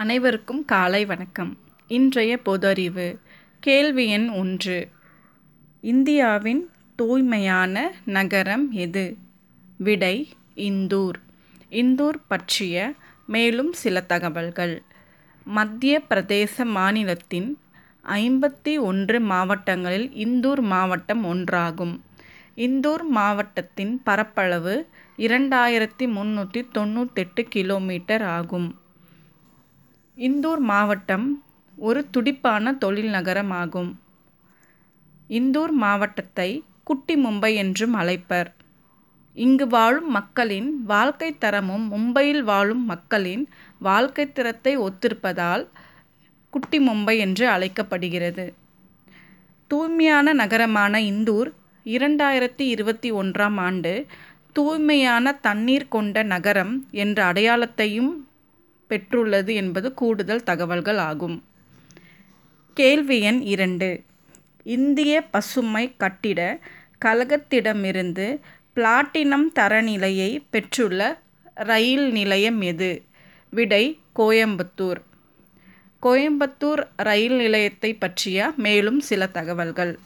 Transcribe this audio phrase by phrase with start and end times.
[0.00, 1.58] அனைவருக்கும் காலை வணக்கம்.
[1.88, 3.18] இன்றைய பொதறிவு
[3.60, 4.88] கேள்வி எண் ஒன்று.
[5.80, 9.16] இந்தியாவின் தூய்மையான நகரம் எது?
[9.76, 11.14] விடை இந்தூர்.
[11.70, 12.92] இந்தூர் பற்றிய
[13.26, 14.82] மேலும் சில தகவல்கள்.
[15.44, 17.58] மத்திய பிரதேச மாநிலத்தின்
[18.04, 22.00] ஐம்பத்தி ஒன்று மாவட்டங்களில் இந்தூர் மாவட்டம் ஒன்றாகும்.
[22.56, 24.88] இந்தூர் மாவட்டத்தின் பரப்பளவு
[25.18, 28.79] இரண்டாயிரத்தி முந்நூற்றி தொண்ணூத்தெட்டு கிலோமீட்டர் ஆகும்.
[30.20, 31.26] இந்தூர் மாவட்டம்
[31.76, 33.90] ஒரு துடிப்பான தொழில் நகரமாகும்.
[35.30, 38.50] இந்தூர் மாவட்டத்தை குட்டி மும்பை என்றும் அழைப்பர்.
[39.36, 43.48] இங்கு வாழும் மக்களின் வாழ்க்கை தரமும் மும்பையில் வாழும் மக்களின்
[43.78, 45.68] வாழ்க்கை தரத்தை ஒத்திருப்பதால்
[46.50, 48.54] குட்டி மும்பை என்று அழைக்கப்படுகிறது.
[49.68, 51.50] தூய்மையான நகரமான இந்தூர்
[51.86, 54.06] இரண்டாயிரத்தி இருபத்தி ஒன்றாம் ஆண்டு
[54.52, 58.12] தூய்மையான தண்ணீர் கொண்ட நகரம் என்ற அடையாளத்தையும்
[58.90, 61.44] பெற்றுள்ளது என்பது கூடுதல் தகவல்கள் ஆகும்
[62.74, 64.02] கேள்வி எண் இரண்டு.
[64.62, 66.40] இந்திய பசுமை கட்டிட
[67.04, 68.38] கழகத்திடமிருந்து
[68.76, 71.20] பிளாட்டினம் தரநிலையை பெற்றுள்ள
[71.54, 73.02] ரயில் நிலையம் எது?
[73.50, 75.00] விடை கோயம்புத்தூர்.
[76.02, 79.98] கோயம்புத்தூர் ரயில் நிலையத்தை பற்றிய மேலும் சில தகவல்கள்.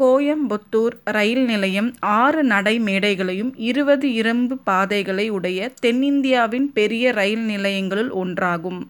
[0.00, 8.80] கோயம்புத்தூர் ரயில் நிலையம் ஆறு நடை மேடைகளையும் இருபது இரும்பு பாதைகளை உடைய தென்னிந்தியாவின் பெரிய ரயில் நிலையங்களுள் ஒன்றாகும்.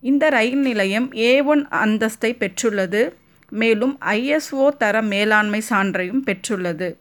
[0.00, 3.12] இந்த ரயில் நிலையம் ஏ ஒன் அந்தஸ்தை பெற்றுள்ளது.
[3.48, 6.96] மேலும் ஐஎஸ்ஓ தர மேலாண்மை சான்றையும் பெற்றுள்ளது.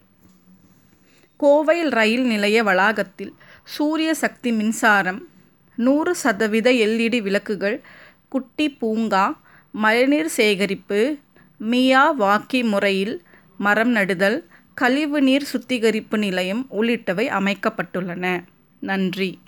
[1.39, 5.27] கோவையில் ரயில் நிலைய வளாகத்தில் சூரிய சக்தி மின்சாரம்
[5.75, 7.81] நூறு சதவீத எல்இடி விளக்குகள்
[8.29, 9.41] குட்டி பூங்கா
[9.71, 11.17] மழைநீர் சேகரிப்பு
[11.63, 13.21] மியா வாக்கி முறையில்
[13.57, 14.47] மரம் நடுதல்
[14.81, 18.43] கழிவுநீர் சுத்திகரிப்பு நிலையம் உள்ளிட்டவை அமைக்கப்பட்டுள்ளன.
[18.79, 19.39] நன்றி.